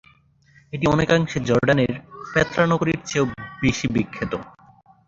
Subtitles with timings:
[0.73, 1.93] এটি অনেকাংশে জর্ডানের
[2.33, 3.25] পেত্রা নগরীর চেয়েও
[3.61, 4.33] বেশি বিখ্যাত।